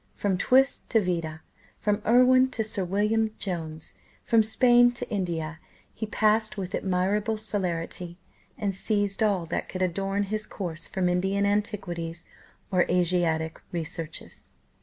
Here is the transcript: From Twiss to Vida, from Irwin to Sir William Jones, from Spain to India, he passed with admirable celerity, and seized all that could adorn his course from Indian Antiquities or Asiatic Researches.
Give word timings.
From 0.15 0.35
Twiss 0.35 0.79
to 0.89 0.99
Vida, 0.99 1.43
from 1.77 2.01
Irwin 2.07 2.49
to 2.49 2.63
Sir 2.63 2.83
William 2.83 3.35
Jones, 3.37 3.93
from 4.23 4.41
Spain 4.41 4.91
to 4.93 5.07
India, 5.11 5.59
he 5.93 6.07
passed 6.07 6.57
with 6.57 6.73
admirable 6.73 7.37
celerity, 7.37 8.17
and 8.57 8.73
seized 8.73 9.21
all 9.21 9.45
that 9.45 9.69
could 9.69 9.83
adorn 9.83 10.23
his 10.23 10.47
course 10.47 10.87
from 10.87 11.07
Indian 11.07 11.45
Antiquities 11.45 12.25
or 12.71 12.87
Asiatic 12.89 13.61
Researches. 13.71 14.49